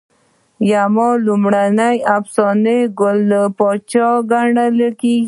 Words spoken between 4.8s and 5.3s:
کیږي